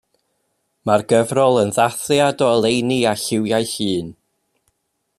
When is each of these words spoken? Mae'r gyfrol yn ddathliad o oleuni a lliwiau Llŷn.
Mae'r 0.89 1.03
gyfrol 1.11 1.59
yn 1.65 1.75
ddathliad 1.77 2.43
o 2.47 2.49
oleuni 2.57 2.99
a 3.13 3.15
lliwiau 3.27 3.71
Llŷn. 3.75 4.13